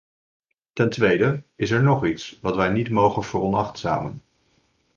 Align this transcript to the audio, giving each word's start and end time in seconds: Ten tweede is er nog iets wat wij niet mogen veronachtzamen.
Ten 0.73 0.89
tweede 0.89 1.43
is 1.55 1.71
er 1.71 1.83
nog 1.83 2.05
iets 2.05 2.39
wat 2.41 2.55
wij 2.55 2.69
niet 2.69 2.89
mogen 2.89 3.23
veronachtzamen. 3.23 4.21